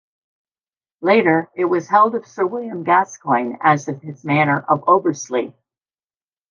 Later 1.01 1.51
it 1.55 1.65
was 1.65 1.87
held 1.87 2.15
of 2.15 2.25
Sir 2.25 2.43
William 2.47 2.83
Gascoigne 2.83 3.57
as 3.61 3.87
of 3.87 4.01
his 4.01 4.23
manor 4.23 4.59
of 4.67 4.83
Oversley. 4.89 5.53